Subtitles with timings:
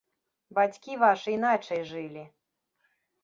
[0.57, 2.23] Бацькі вашы іначай жылі!